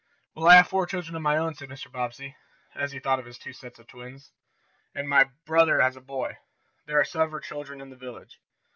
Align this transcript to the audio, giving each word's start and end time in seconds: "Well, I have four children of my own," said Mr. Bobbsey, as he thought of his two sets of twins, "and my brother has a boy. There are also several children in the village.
"Well, 0.35 0.47
I 0.47 0.55
have 0.55 0.67
four 0.67 0.87
children 0.87 1.15
of 1.15 1.21
my 1.21 1.37
own," 1.37 1.53
said 1.53 1.69
Mr. 1.69 1.91
Bobbsey, 1.91 2.35
as 2.73 2.91
he 2.91 2.97
thought 2.97 3.19
of 3.19 3.27
his 3.27 3.37
two 3.37 3.53
sets 3.53 3.77
of 3.77 3.85
twins, 3.85 4.31
"and 4.95 5.07
my 5.07 5.25
brother 5.45 5.79
has 5.79 5.95
a 5.95 6.01
boy. 6.01 6.39
There 6.87 6.95
are 6.97 7.01
also 7.01 7.19
several 7.19 7.39
children 7.39 7.81
in 7.81 7.91
the 7.91 7.95
village. 7.97 8.39